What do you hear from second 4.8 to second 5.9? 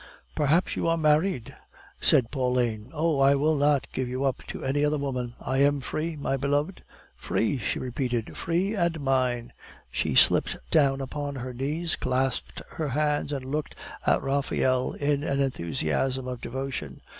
other woman." "I am